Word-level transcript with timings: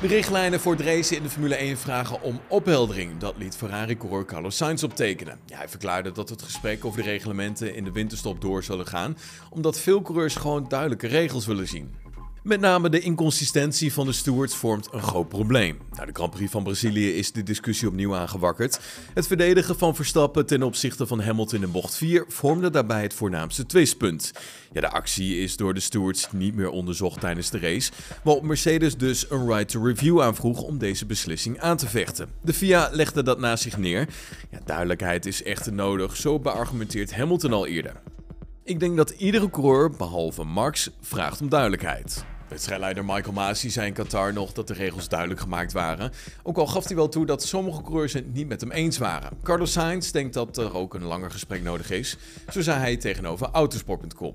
De 0.00 0.06
richtlijnen 0.06 0.60
voor 0.60 0.72
het 0.72 0.80
racen 0.80 1.16
in 1.16 1.22
de 1.22 1.28
Formule 1.28 1.54
1 1.54 1.78
vragen 1.78 2.22
om 2.22 2.40
opheldering. 2.48 3.18
Dat 3.18 3.34
liet 3.36 3.56
Ferrari-coureur 3.56 4.24
Carlos 4.24 4.56
Sainz 4.56 4.82
optekenen. 4.82 5.38
Hij 5.52 5.68
verklaarde 5.68 6.12
dat 6.12 6.28
het 6.28 6.42
gesprek 6.42 6.84
over 6.84 7.02
de 7.02 7.08
reglementen 7.10 7.74
in 7.74 7.84
de 7.84 7.92
winterstop 7.92 8.40
door 8.40 8.64
zullen 8.64 8.86
gaan, 8.86 9.16
omdat 9.50 9.80
veel 9.80 10.02
coureurs 10.02 10.34
gewoon 10.34 10.68
duidelijke 10.68 11.06
regels 11.06 11.46
willen 11.46 11.68
zien. 11.68 11.94
Met 12.42 12.60
name 12.60 12.88
de 12.88 13.00
inconsistentie 13.00 13.92
van 13.92 14.06
de 14.06 14.12
stewards 14.12 14.56
vormt 14.56 14.88
een 14.92 15.02
groot 15.02 15.28
probleem. 15.28 15.78
Na 15.96 16.04
de 16.04 16.12
Grand 16.12 16.30
Prix 16.30 16.50
van 16.50 16.62
Brazilië 16.62 17.10
is 17.10 17.32
de 17.32 17.42
discussie 17.42 17.88
opnieuw 17.88 18.14
aangewakkerd. 18.14 18.80
Het 19.14 19.26
verdedigen 19.26 19.78
van 19.78 19.94
Verstappen 19.94 20.46
ten 20.46 20.62
opzichte 20.62 21.06
van 21.06 21.20
Hamilton 21.20 21.62
in 21.62 21.70
bocht 21.70 21.96
4 21.96 22.24
vormde 22.28 22.70
daarbij 22.70 23.02
het 23.02 23.14
voornaamste 23.14 23.66
twistpunt. 23.66 24.32
Ja, 24.72 24.80
de 24.80 24.90
actie 24.90 25.38
is 25.38 25.56
door 25.56 25.74
de 25.74 25.80
stewards 25.80 26.28
niet 26.32 26.54
meer 26.54 26.70
onderzocht 26.70 27.20
tijdens 27.20 27.50
de 27.50 27.58
race, 27.58 27.92
waarop 28.22 28.44
Mercedes 28.44 28.96
dus 28.96 29.30
een 29.30 29.46
right 29.46 29.68
to 29.68 29.84
review 29.84 30.22
aanvroeg 30.22 30.62
om 30.62 30.78
deze 30.78 31.06
beslissing 31.06 31.60
aan 31.60 31.76
te 31.76 31.88
vechten. 31.88 32.28
De 32.42 32.54
FIA 32.54 32.88
legde 32.92 33.22
dat 33.22 33.38
naast 33.38 33.62
zich 33.62 33.78
neer. 33.78 34.08
Ja, 34.50 34.58
duidelijkheid 34.64 35.26
is 35.26 35.42
echter 35.42 35.72
nodig, 35.72 36.16
zo 36.16 36.38
beargumenteert 36.38 37.14
Hamilton 37.14 37.52
al 37.52 37.66
eerder. 37.66 37.94
Ik 38.68 38.80
denk 38.80 38.96
dat 38.96 39.10
iedere 39.10 39.50
coureur, 39.50 39.90
behalve 39.90 40.44
Max, 40.44 40.90
vraagt 41.00 41.40
om 41.40 41.48
duidelijkheid. 41.48 42.24
Wedstrijdleider 42.48 43.04
Michael 43.04 43.32
Masi 43.32 43.70
zei 43.70 43.86
in 43.86 43.92
Qatar 43.92 44.32
nog 44.32 44.52
dat 44.52 44.66
de 44.66 44.74
regels 44.74 45.08
duidelijk 45.08 45.40
gemaakt 45.40 45.72
waren. 45.72 46.12
Ook 46.42 46.56
al 46.56 46.66
gaf 46.66 46.86
hij 46.86 46.96
wel 46.96 47.08
toe 47.08 47.26
dat 47.26 47.42
sommige 47.42 47.82
coureurs 47.82 48.12
het 48.12 48.34
niet 48.34 48.48
met 48.48 48.60
hem 48.60 48.70
eens 48.70 48.98
waren. 48.98 49.30
Carlos 49.42 49.72
Sainz 49.72 50.10
denkt 50.10 50.34
dat 50.34 50.56
er 50.56 50.74
ook 50.74 50.94
een 50.94 51.04
langer 51.04 51.30
gesprek 51.30 51.62
nodig 51.62 51.90
is, 51.90 52.16
zo 52.52 52.60
zei 52.60 52.78
hij 52.78 52.96
tegenover 52.96 53.48
autosport.com. 53.52 54.32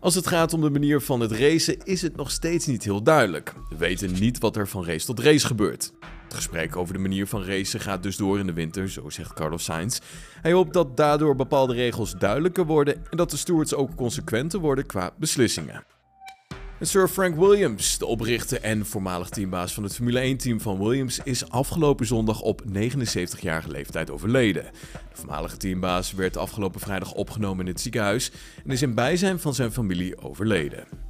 Als 0.00 0.14
het 0.14 0.26
gaat 0.26 0.52
om 0.52 0.60
de 0.60 0.70
manier 0.70 1.00
van 1.00 1.20
het 1.20 1.32
racen 1.32 1.76
is 1.84 2.02
het 2.02 2.16
nog 2.16 2.30
steeds 2.30 2.66
niet 2.66 2.84
heel 2.84 3.02
duidelijk. 3.02 3.54
We 3.68 3.76
weten 3.76 4.12
niet 4.12 4.38
wat 4.38 4.56
er 4.56 4.68
van 4.68 4.84
race 4.84 5.06
tot 5.06 5.20
race 5.20 5.46
gebeurt. 5.46 5.92
Het 6.28 6.36
gesprek 6.36 6.76
over 6.76 6.94
de 6.94 7.00
manier 7.00 7.26
van 7.26 7.44
racen 7.44 7.80
gaat 7.80 8.02
dus 8.02 8.16
door 8.16 8.38
in 8.38 8.46
de 8.46 8.52
winter, 8.52 8.90
zo 8.90 9.10
zegt 9.10 9.32
Carlos 9.32 9.64
Sainz. 9.64 9.98
Hij 10.40 10.52
hoopt 10.52 10.72
dat 10.72 10.96
daardoor 10.96 11.34
bepaalde 11.34 11.74
regels 11.74 12.12
duidelijker 12.12 12.66
worden 12.66 12.94
en 13.10 13.16
dat 13.16 13.30
de 13.30 13.36
stewards 13.36 13.74
ook 13.74 13.94
consequenter 13.94 14.60
worden 14.60 14.86
qua 14.86 15.10
beslissingen. 15.18 15.84
Sir 16.80 17.08
Frank 17.08 17.36
Williams, 17.36 17.98
de 17.98 18.06
oprichter 18.06 18.60
en 18.60 18.86
voormalig 18.86 19.28
teambaas 19.28 19.74
van 19.74 19.82
het 19.82 19.94
Formule 19.94 20.34
1-team 20.34 20.60
van 20.60 20.78
Williams, 20.78 21.20
is 21.24 21.50
afgelopen 21.50 22.06
zondag 22.06 22.40
op 22.40 22.62
79-jarige 22.72 23.70
leeftijd 23.70 24.10
overleden. 24.10 24.62
De 24.92 24.98
voormalige 25.12 25.56
teambaas 25.56 26.12
werd 26.12 26.36
afgelopen 26.36 26.80
vrijdag 26.80 27.12
opgenomen 27.12 27.66
in 27.66 27.72
het 27.72 27.80
ziekenhuis 27.80 28.32
en 28.64 28.70
is 28.70 28.82
in 28.82 28.94
bijzijn 28.94 29.40
van 29.40 29.54
zijn 29.54 29.72
familie 29.72 30.20
overleden. 30.20 31.07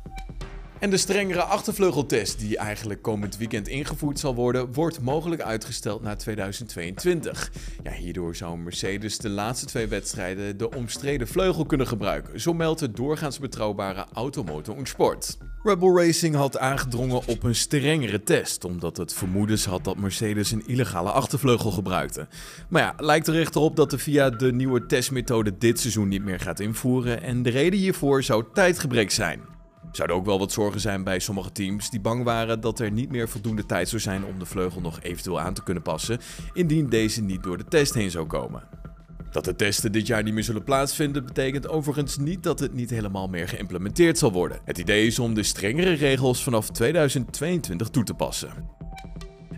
En 0.81 0.91
de 0.91 0.97
strengere 0.97 1.43
achtervleugeltest, 1.43 2.39
die 2.39 2.57
eigenlijk 2.57 3.03
komend 3.03 3.37
weekend 3.37 3.69
ingevoerd 3.69 4.19
zal 4.19 4.35
worden, 4.35 4.73
wordt 4.73 5.01
mogelijk 5.01 5.43
uitgesteld 5.43 6.03
naar 6.03 6.19
2022. 6.19 7.53
Ja, 7.83 7.93
hierdoor 7.93 8.37
zou 8.37 8.59
Mercedes 8.59 9.19
de 9.19 9.29
laatste 9.29 9.67
twee 9.67 9.87
wedstrijden 9.87 10.57
de 10.57 10.75
omstreden 10.75 11.29
vleugel 11.29 11.67
kunnen 11.67 11.87
gebruiken. 11.87 12.41
Zo 12.41 12.55
meldt 12.55 12.81
het 12.81 12.97
doorgaans 12.97 13.39
betrouwbare 13.39 14.07
Automotor 14.13 14.77
Sport. 14.83 15.39
Red 15.63 15.79
Bull 15.79 15.97
Racing 15.97 16.35
had 16.35 16.59
aangedrongen 16.59 17.27
op 17.27 17.43
een 17.43 17.55
strengere 17.55 18.23
test, 18.23 18.65
omdat 18.65 18.97
het 18.97 19.15
vermoedens 19.15 19.65
had 19.65 19.85
dat 19.85 19.97
Mercedes 19.97 20.51
een 20.51 20.67
illegale 20.67 21.11
achtervleugel 21.11 21.71
gebruikte. 21.71 22.27
Maar 22.69 22.83
ja, 22.83 22.95
lijkt 22.97 23.27
er 23.27 23.41
echter 23.41 23.61
op 23.61 23.77
dat 23.77 23.91
de 23.91 23.99
FIA 23.99 24.31
de 24.31 24.53
nieuwe 24.53 24.87
testmethode 24.87 25.59
dit 25.59 25.81
seizoen 25.81 26.09
niet 26.09 26.25
meer 26.25 26.41
gaat 26.41 26.61
invoeren 26.61 27.23
en 27.23 27.43
de 27.43 27.51
reden 27.51 27.79
hiervoor 27.79 28.23
zou 28.23 28.45
tijdgebrek 28.53 29.11
zijn. 29.11 29.58
Zouden 29.93 30.17
ook 30.17 30.25
wel 30.25 30.39
wat 30.39 30.53
zorgen 30.53 30.81
zijn 30.81 31.05
bij 31.05 31.19
sommige 31.19 31.53
teams 31.53 31.91
die 31.91 32.01
bang 32.01 32.25
waren 32.25 32.61
dat 32.61 32.81
er 32.81 32.91
niet 32.91 33.11
meer 33.11 33.29
voldoende 33.29 33.67
tijd 33.67 33.89
zou 33.89 34.01
zijn 34.01 34.25
om 34.25 34.39
de 34.39 34.47
vleugel 34.47 34.81
nog 34.81 35.01
eventueel 35.03 35.41
aan 35.41 35.55
te 35.55 35.63
kunnen 35.63 35.83
passen, 35.83 36.19
indien 36.53 36.89
deze 36.89 37.23
niet 37.23 37.43
door 37.43 37.57
de 37.57 37.65
test 37.65 37.95
heen 37.95 38.11
zou 38.11 38.27
komen. 38.27 38.63
Dat 39.31 39.45
de 39.45 39.57
testen 39.57 39.93
dit 39.93 40.07
jaar 40.07 40.23
niet 40.23 40.35
meer 40.35 40.45
zullen 40.45 40.65
plaatsvinden 40.65 41.25
betekent 41.25 41.69
overigens 41.69 42.19
niet 42.19 42.43
dat 42.43 42.61
het 42.61 42.75
niet 42.75 42.91
helemaal 42.91 43.29
meer 43.29 43.49
geïmplementeerd 43.49 44.19
zal 44.19 44.33
worden. 44.33 44.61
Het 44.65 44.79
idee 44.79 45.07
is 45.07 45.19
om 45.19 45.35
de 45.35 45.43
strengere 45.43 45.93
regels 45.93 46.43
vanaf 46.43 46.71
2022 46.71 47.89
toe 47.89 48.05
te 48.05 48.15
passen. 48.15 48.78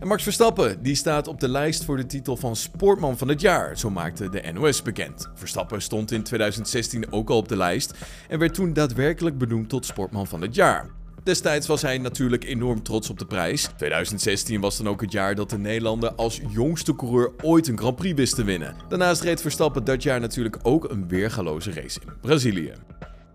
En 0.01 0.07
Max 0.07 0.23
Verstappen 0.23 0.83
die 0.83 0.95
staat 0.95 1.29
op 1.29 1.41
de 1.41 1.49
lijst 1.49 1.85
voor 1.85 1.97
de 1.97 2.07
titel 2.07 2.37
van 2.37 2.57
Sportman 2.57 3.19
van 3.19 3.29
het 3.29 3.41
jaar, 3.41 3.79
zo 3.79 3.91
maakte 3.91 4.29
de 4.29 4.53
NOS 4.53 4.83
bekend. 4.83 5.29
Verstappen 5.35 5.83
stond 5.83 6.11
in 6.11 6.23
2016 6.23 7.13
ook 7.13 7.31
al 7.31 7.37
op 7.37 7.49
de 7.49 7.57
lijst 7.57 7.95
en 8.29 8.39
werd 8.39 8.55
toen 8.55 8.73
daadwerkelijk 8.73 9.39
benoemd 9.39 9.69
tot 9.69 9.87
Sportman 9.87 10.27
van 10.27 10.41
het 10.41 10.55
jaar. 10.55 10.91
Destijds 11.25 11.67
was 11.67 11.83
hij 11.83 11.99
natuurlijk 11.99 12.45
enorm 12.45 12.83
trots 12.83 13.11
op 13.11 13.19
de 13.19 13.27
prijs. 13.27 13.69
2016 13.77 14.61
was 14.61 14.77
dan 14.77 14.89
ook 14.89 15.01
het 15.01 15.13
jaar 15.13 15.35
dat 15.35 15.51
de 15.51 15.59
Nederlander 15.59 16.13
als 16.13 16.41
jongste 16.49 16.97
coureur 16.97 17.33
ooit 17.43 17.69
een 17.69 17.79
Grand 17.79 17.97
Prix 17.97 18.17
wist 18.17 18.35
te 18.35 18.45
winnen. 18.45 18.75
Daarnaast 18.89 19.23
reed 19.23 19.41
Verstappen 19.41 19.85
dat 19.85 20.03
jaar 20.03 20.21
natuurlijk 20.21 20.59
ook 20.63 20.91
een 20.91 21.09
weergaloze 21.09 21.73
race 21.73 22.01
in 22.01 22.13
Brazilië. 22.21 22.73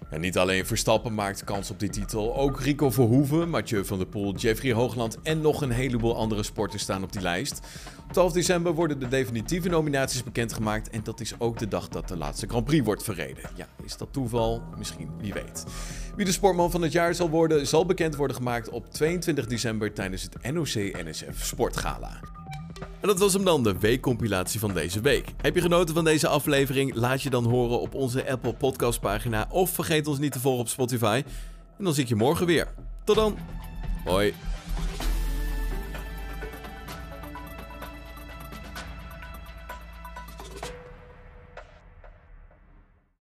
En 0.10 0.22
niet 0.22 0.38
alleen 0.38 0.66
Verstappen 0.66 1.14
maakt 1.14 1.44
kans 1.44 1.72
op 1.72 1.80
die 1.80 1.90
titel, 1.90 2.36
ook 2.36 2.62
Rico 2.62 2.90
Verhoeven, 2.90 3.50
Mathieu 3.50 3.86
van 3.86 3.98
der 3.98 4.08
Poel, 4.08 4.36
Jeffrey 4.36 4.74
Hoogland 4.74 5.18
en 5.24 5.42
nog 5.42 5.62
een 5.62 5.72
heleboel 5.72 6.16
andere 6.16 6.44
sporters 6.44 6.82
staan 6.82 7.04
op 7.04 7.12
die 7.12 7.22
lijst. 7.22 7.62
Op 8.04 8.14
12 8.14 8.32
december 8.32 8.74
worden 8.74 9.00
de 9.00 9.08
definitieve 9.08 9.70
nominaties 9.70 10.24
bekendgemaakt 10.24 10.90
en 10.90 11.04
dat 11.04 11.20
is 11.20 11.34
ook 11.38 11.60
de 11.60 11.68
dag 11.68 11.88
dat 11.88 12.08
de 12.08 12.18
laatste 12.18 12.48
Grand 12.48 12.66
Prix 12.66 12.86
wordt 12.86 13.04
verreden. 13.04 13.50
Ja, 13.56 13.68
is 13.84 13.98
dat 13.98 14.14
toeval? 14.14 14.64
Misschien, 14.78 15.10
wie 15.20 15.34
weet. 15.34 15.64
Wie 16.16 16.26
de 16.26 16.32
sportman 16.32 16.72
van 16.72 16.82
het 16.82 16.92
jaar 16.92 17.16
zal 17.16 17.30
worden, 17.30 17.68
zal 17.68 17.86
bekend 17.86 18.16
worden 18.16 18.36
gemaakt 18.36 18.70
op 18.70 18.94
22 18.94 19.46
december 19.46 19.94
tijdens 19.94 20.24
het 20.24 20.52
NOC-NSF 20.52 21.46
Sportgala. 21.46 22.35
En 23.06 23.12
dat 23.12 23.20
was 23.20 23.34
hem 23.34 23.44
dan, 23.44 23.64
de 23.64 23.80
weekcompilatie 23.80 24.60
van 24.60 24.74
deze 24.74 25.02
week. 25.02 25.28
Heb 25.42 25.56
je 25.56 25.62
genoten 25.62 25.96
van 25.96 26.04
deze 26.04 26.28
aflevering? 26.28 26.94
Laat 26.96 27.22
je 27.22 27.30
dan 27.30 27.46
horen 27.46 27.80
op 27.80 27.94
onze 27.94 28.30
Apple 28.30 28.54
Podcast 28.54 29.00
pagina 29.00 29.48
of 29.50 29.70
vergeet 29.70 30.08
ons 30.08 30.20
niet 30.20 30.32
te 30.32 30.40
volgen 30.40 30.62
op 30.62 30.68
Spotify. 30.68 31.24
En 31.78 31.84
dan 31.84 31.94
zie 31.94 32.04
ik 32.04 32.10
je 32.10 32.16
morgen 32.16 32.46
weer. 32.46 32.68
Tot 33.04 33.16
dan. 33.16 33.38
Hoi. 34.06 34.34